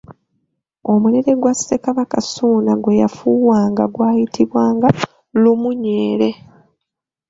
[0.91, 4.87] Omulere gwa Ssekabaka Ssuuna gwe yafuuwanga gwayitibwanga
[5.41, 6.29] Lumuunyere.